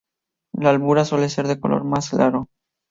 La 0.55 0.71
albura 0.71 1.05
suele 1.05 1.29
ser 1.29 1.45
de 1.45 1.53
un 1.53 1.59
color 1.59 1.83
más 1.83 2.09
claro. 2.09 2.49